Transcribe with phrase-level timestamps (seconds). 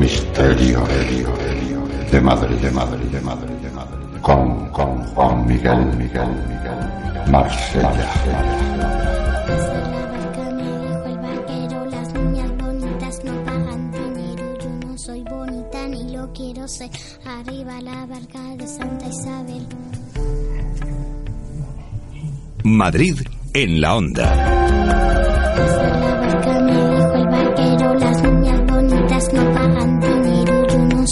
[0.00, 0.80] Misterio
[2.10, 4.20] de Madrid, de Madrid, de Madrid, de Madrid.
[4.22, 8.10] Con, con Juan Miguel, Miguel, Miguel, Marsella.
[11.04, 14.58] el vaquero, las niñas bonitas no pagan dinero.
[14.58, 16.88] Yo no soy bonita ni lo quiero ser.
[17.26, 19.66] Arriba la barca de Santa Isabel.
[22.64, 23.20] Madrid
[23.52, 24.60] en la onda.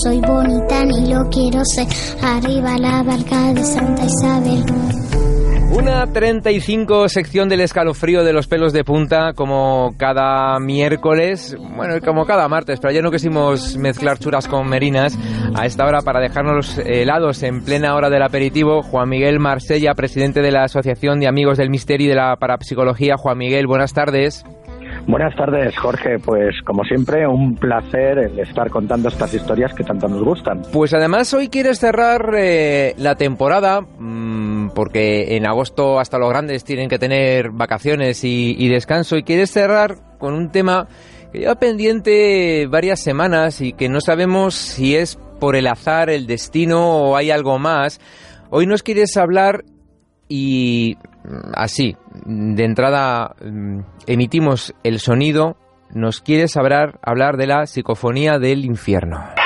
[0.02, 1.86] Soy bonita ni lo quiero ser.
[2.22, 4.64] Arriba la barca de Santa Isabel.
[5.70, 12.24] Una 35 sección del escalofrío de los pelos de punta, como cada miércoles, bueno, como
[12.24, 15.16] cada martes, pero ayer no quisimos mezclar churas con merinas.
[15.54, 20.40] A esta hora, para dejarnos helados en plena hora del aperitivo, Juan Miguel Marsella, presidente
[20.40, 23.16] de la Asociación de Amigos del Misterio y de la Parapsicología.
[23.16, 24.44] Juan Miguel, buenas tardes.
[25.08, 26.18] Buenas tardes, Jorge.
[26.18, 30.60] Pues como siempre, un placer estar contando estas historias que tanto nos gustan.
[30.70, 36.62] Pues además hoy quieres cerrar eh, la temporada, mmm, porque en agosto hasta los grandes
[36.62, 40.88] tienen que tener vacaciones y, y descanso, y quieres cerrar con un tema
[41.32, 46.26] que lleva pendiente varias semanas y que no sabemos si es por el azar, el
[46.26, 47.98] destino o hay algo más.
[48.50, 49.64] Hoy nos quieres hablar
[50.28, 55.56] y mm, así, de entrada mm, emitimos el sonido,
[55.90, 59.37] nos quieres hablar, hablar de la psicofonía del infierno.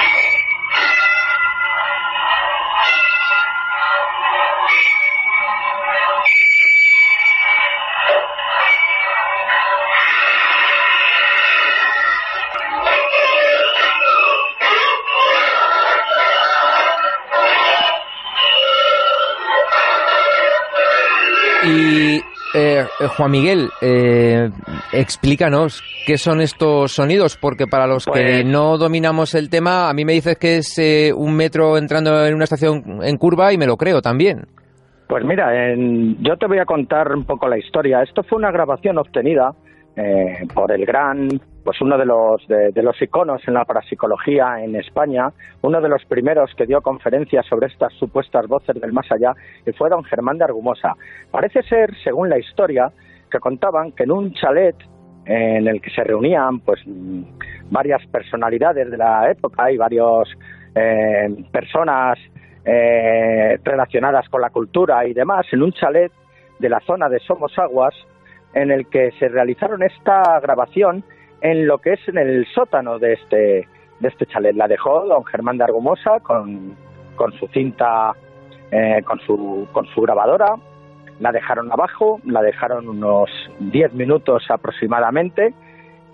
[23.00, 24.50] Eh, Juan Miguel, eh,
[24.92, 29.94] explícanos qué son estos sonidos, porque para los que Pues- no dominamos el tema, a
[29.94, 33.58] mí me dices que es eh, un metro entrando en una estación en curva y
[33.58, 34.46] me lo creo también.
[35.08, 38.02] Pues mira, en- yo te voy a contar un poco la historia.
[38.02, 39.52] Esto fue una grabación obtenida
[39.96, 41.28] eh, por el gran,
[41.64, 45.30] pues uno de los de, los iconos en la parapsicología en España,
[45.60, 49.34] uno de los primeros que dio conferencias sobre estas supuestas voces del más allá,
[49.66, 50.94] y fue don Germán de Argumosa.
[51.30, 52.90] Parece ser, según la historia,
[53.30, 54.76] que contaban que en un chalet
[55.24, 56.80] en el que se reunían, pues
[57.70, 60.28] varias personalidades de la época y varios
[60.74, 62.18] eh, personas
[62.64, 66.12] eh, relacionadas con la cultura y demás, en un chalet
[66.58, 67.94] de la zona de Somos Aguas,
[68.54, 71.04] en el que se realizaron esta grabación
[71.40, 73.68] en lo que es en el sótano de este,
[74.00, 74.54] de este chalet.
[74.54, 76.76] La dejó don Germán de Argumosa con,
[77.16, 78.14] con su cinta,
[78.70, 80.54] eh, con, su, con su grabadora,
[81.20, 85.54] la dejaron abajo, la dejaron unos 10 minutos aproximadamente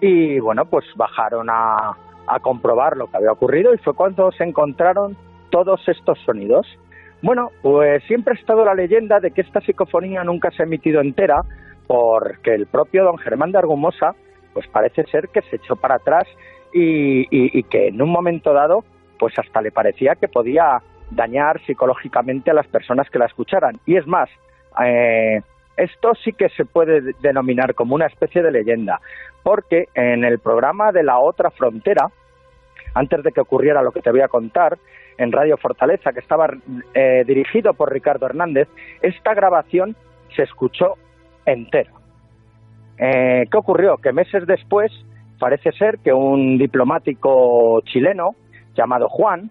[0.01, 4.45] y bueno, pues bajaron a, a comprobar lo que había ocurrido y fue cuando se
[4.45, 5.17] encontraron
[5.51, 6.67] todos estos sonidos.
[7.23, 11.01] Bueno, pues siempre ha estado la leyenda de que esta psicofonía nunca se ha emitido
[11.01, 11.43] entera
[11.89, 14.15] porque el propio don Germán de Argumosa
[14.53, 16.25] pues parece ser que se echó para atrás
[16.73, 18.85] y, que en un momento dado
[19.19, 23.81] pues hasta le parecía que podía dañar psicológicamente a las personas que la escucharan.
[23.87, 24.29] Y es más,
[24.85, 25.41] eh,
[25.77, 29.01] esto sí que se puede de- denominar como una especie de leyenda,
[29.43, 32.11] porque en el programa de la otra frontera,
[32.95, 34.79] antes de que ocurriera lo que te voy a contar,
[35.17, 36.49] en Radio Fortaleza, que estaba
[36.95, 38.69] eh, dirigido por Ricardo Hernández,
[39.03, 39.97] esta grabación
[40.37, 40.95] se escuchó
[41.53, 41.91] entera.
[42.99, 43.97] Eh, ¿Qué ocurrió?
[43.99, 44.91] Que meses después
[45.39, 48.35] parece ser que un diplomático chileno
[48.75, 49.51] llamado Juan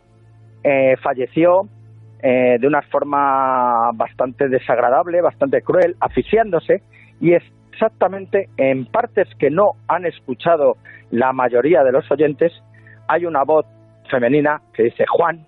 [0.63, 1.67] eh, falleció
[2.21, 6.81] eh, de una forma bastante desagradable, bastante cruel, asfixiándose
[7.21, 10.77] y exactamente en partes que no han escuchado
[11.11, 12.51] la mayoría de los oyentes
[13.07, 13.65] hay una voz
[14.09, 15.45] femenina que dice Juan,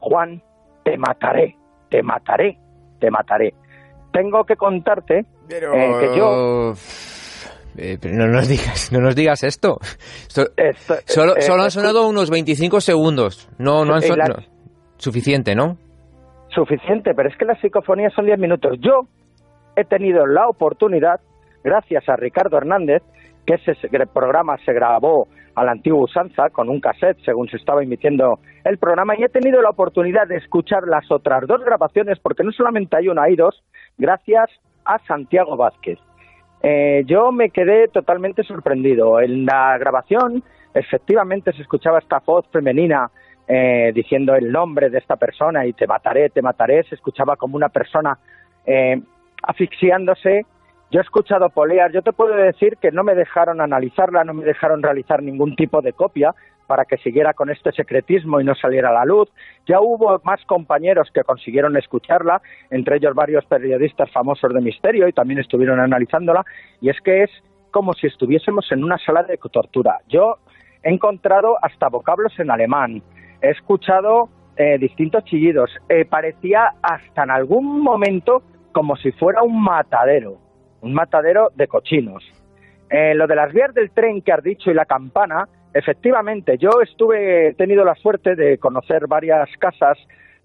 [0.00, 0.42] Juan,
[0.84, 1.56] te mataré,
[1.90, 2.58] te mataré,
[3.00, 3.54] te mataré.
[4.16, 6.72] Tengo que contarte Pero eh, que yo
[7.78, 9.76] Eh, pero no nos digas, no nos digas esto.
[10.28, 13.48] Solo, eh, solo han sonado unos 25 segundos.
[13.58, 14.36] No, no han sonado.
[14.38, 14.44] la-
[14.98, 15.76] Suficiente, ¿no?
[16.48, 18.78] suficiente, pero es que las psicofonías son 10 minutos.
[18.80, 19.02] Yo
[19.76, 21.20] he tenido la oportunidad,
[21.62, 23.02] gracias a Ricardo Hernández,
[23.46, 27.56] que ese se- programa se grabó a la antigua usanza con un cassette según se
[27.58, 32.18] estaba emitiendo el programa y he tenido la oportunidad de escuchar las otras dos grabaciones
[32.20, 33.62] porque no solamente hay una, hay dos,
[33.98, 34.50] gracias
[34.84, 35.98] a Santiago Vázquez.
[36.62, 39.20] Eh, yo me quedé totalmente sorprendido.
[39.20, 40.42] En la grabación,
[40.74, 43.10] efectivamente, se escuchaba esta voz femenina
[43.48, 46.82] eh, diciendo el nombre de esta persona y te mataré, te mataré.
[46.84, 48.18] Se escuchaba como una persona
[48.64, 49.00] eh,
[49.42, 50.46] asfixiándose.
[50.90, 51.92] Yo he escuchado poleas.
[51.92, 55.82] Yo te puedo decir que no me dejaron analizarla, no me dejaron realizar ningún tipo
[55.82, 56.34] de copia,
[56.66, 59.28] para que siguiera con este secretismo y no saliera a la luz.
[59.66, 62.40] Ya hubo más compañeros que consiguieron escucharla,
[62.70, 66.44] entre ellos varios periodistas famosos de misterio y también estuvieron analizándola,
[66.80, 67.30] y es que es
[67.70, 69.98] como si estuviésemos en una sala de tortura.
[70.08, 70.36] Yo
[70.82, 73.02] he encontrado hasta vocablos en alemán,
[73.42, 78.42] he escuchado eh, distintos chillidos, eh, parecía hasta en algún momento
[78.72, 80.38] como si fuera un matadero,
[80.80, 82.24] un matadero de cochinos.
[82.88, 86.70] Eh, lo de las vías del tren que has dicho y la campana, efectivamente, yo
[86.82, 89.98] estuve, he tenido la suerte de conocer varias casas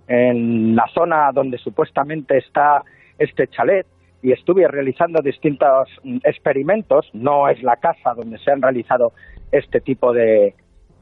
[0.07, 2.83] en la zona donde supuestamente está
[3.17, 3.85] este chalet
[4.21, 7.09] y estuve realizando distintos mm, experimentos.
[7.13, 9.13] No es la casa donde se han realizado
[9.51, 10.53] este tipo de,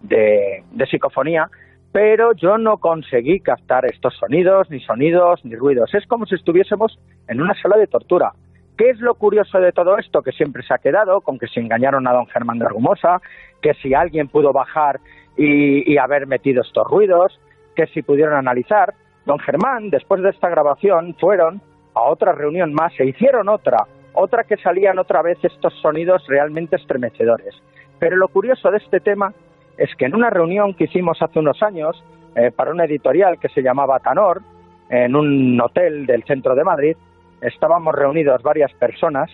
[0.02, 1.50] de, de psicofonía,
[1.92, 5.94] pero yo no conseguí captar estos sonidos, ni sonidos, ni ruidos.
[5.94, 8.34] Es como si estuviésemos en una sala de tortura.
[8.80, 10.22] ¿Qué es lo curioso de todo esto?
[10.22, 13.22] Que siempre se ha quedado con que se engañaron a don Germán de Argumosa,
[13.62, 15.02] que si alguien pudo bajar
[15.36, 17.38] y, haber metido estos ruidos,
[17.76, 18.94] que si pudieron analizar.
[19.26, 21.62] Don Germán, después de esta grabación, fueron
[21.94, 26.78] a otra reunión más e hicieron otra, otra que salían otra vez estos sonidos realmente
[26.78, 27.62] estremecedores.
[28.00, 29.34] Pero lo curioso de este tema
[29.78, 32.02] es que en una reunión que hicimos hace unos años
[32.34, 34.42] eh, para una editorial que se llamaba Tanor,
[34.90, 36.96] en un hotel del centro de Madrid,
[37.42, 39.30] estábamos reunidos varias personas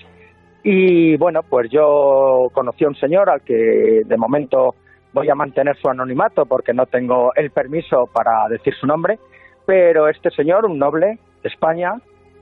[0.64, 4.74] y bueno, pues yo conocí a un señor al que de momento
[5.14, 9.20] voy a mantener su anonimato porque no tengo el permiso para decir su nombre,
[9.66, 11.94] pero este señor, un noble de España,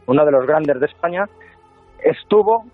[0.07, 1.25] uno de los grandes de España,
[2.04, 2.66] estuvo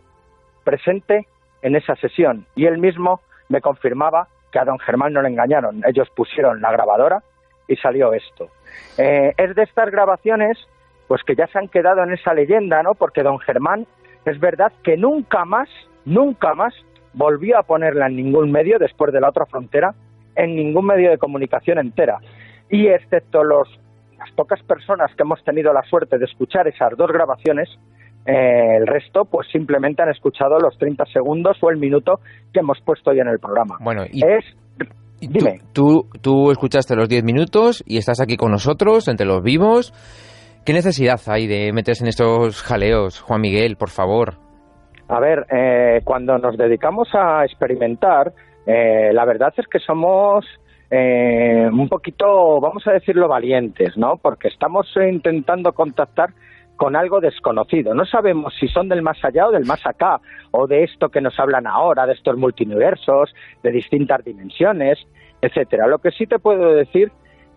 [0.64, 1.28] presente
[1.62, 5.82] en esa sesión y él mismo me confirmaba que a don Germán no le engañaron.
[5.86, 7.24] Ellos pusieron la grabadora
[7.68, 8.50] y salió esto.
[8.98, 10.58] Eh, es de estas grabaciones
[11.10, 12.94] pues que ya se han quedado en esa leyenda, ¿no?
[12.94, 13.88] Porque don Germán
[14.26, 15.68] es verdad que nunca más,
[16.06, 16.72] nunca más
[17.14, 19.96] volvió a ponerla en ningún medio después de la otra frontera,
[20.36, 22.20] en ningún medio de comunicación entera.
[22.70, 23.68] Y excepto los,
[24.20, 27.70] las pocas personas que hemos tenido la suerte de escuchar esas dos grabaciones,
[28.28, 32.20] eh, el resto pues simplemente han escuchado los 30 segundos o el minuto
[32.54, 33.78] que hemos puesto hoy en el programa.
[33.82, 34.24] Bueno, y...
[34.24, 34.46] Es
[35.22, 35.60] Dime.
[35.74, 39.92] Tú, tú, tú, escuchaste los 10 minutos y estás aquí con nosotros, entre los vivos.
[40.66, 44.36] ¿Qué necesidad hay de meterse en estos jaleos, Juan Miguel, por favor?
[45.08, 48.32] A ver, eh, cuando nos dedicamos a experimentar,
[48.68, 50.46] eh, la verdad es que somos
[50.92, 54.18] eh, un poquito, vamos a decirlo, valientes, ¿no?
[54.22, 56.30] Porque estamos intentando contactar
[56.76, 57.94] con algo desconocido.
[57.94, 60.20] No sabemos si son del más allá o del más acá,
[60.52, 63.34] o de esto que nos hablan ahora, de estos multiversos,
[63.64, 64.98] de distintas dimensiones,
[65.42, 65.88] etcétera.
[65.88, 67.12] Lo que sí te puedo decir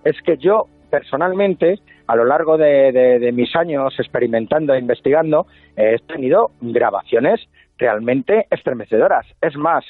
[0.04, 6.50] es que yo personalmente a lo largo de, mis años experimentando e investigando, he tenido
[6.60, 7.40] grabaciones
[7.78, 9.24] realmente estremecedoras.
[9.40, 9.86] Es más,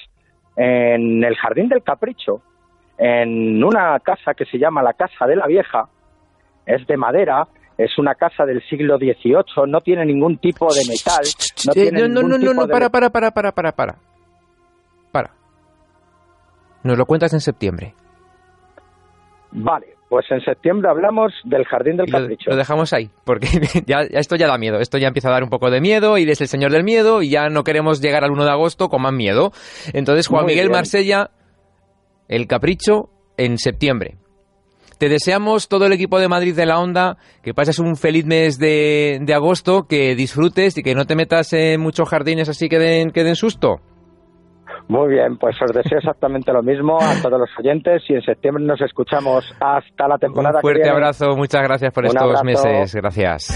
[0.56, 2.40] en el Jardín del Capricho,
[2.99, 5.88] en una casa que se llama la Casa de la Vieja,
[6.66, 11.25] es de madera, es una casa del siglo XVIII, no tiene ningún tipo de metal.
[11.66, 13.96] No, eh, no, no, no, no, para, para, para, para, para, para.
[15.10, 15.31] Para.
[16.84, 17.93] Nos lo cuentas en septiembre.
[19.50, 22.50] Vale, pues en septiembre hablamos del Jardín del Capricho.
[22.50, 23.49] Lo, dejamos ahí, porque
[23.87, 24.79] ya, esto ya da miedo.
[24.79, 27.23] Esto ya empieza a dar un poco de miedo y es el señor del miedo
[27.23, 29.53] y ya no queremos llegar al 1 de agosto con más miedo.
[29.94, 31.31] Entonces, Juan Miguel Marsella,
[32.28, 34.19] el Capricho en septiembre.
[34.99, 38.59] Te deseamos todo el equipo de Madrid de la Onda que pases un feliz mes
[38.59, 43.12] de, agosto, que disfrutes y que no te metas en muchos jardines así que den,
[43.12, 43.81] que den susto.
[44.89, 48.65] Muy bien, pues os deseo exactamente lo mismo a todos los oyentes y en septiembre
[48.65, 50.57] nos escuchamos hasta la temporada.
[50.57, 53.49] Un fuerte abrazo, muchas gracias por estos meses, gracias.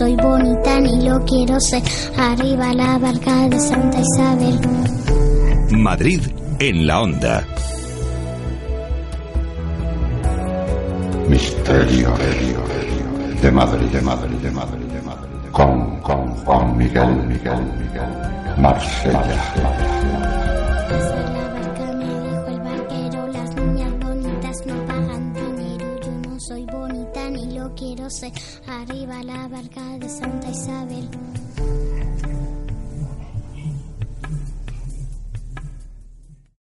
[0.00, 1.82] soy bonita ni lo quiero ser.
[2.16, 4.58] Arriba la barca de Santa Isabel.
[5.72, 6.20] Madrid
[6.58, 7.44] en la onda.
[11.28, 12.14] Misterio
[13.40, 19.20] de Madrid, de Madrid, de Madrid, de Madrid, con, con Juan Miguel, Miguel, Miguel, Marsella.
[26.38, 28.32] Soy bonita ni lo quiero ser.
[28.66, 31.08] Arriba la barca de Santa Isabel.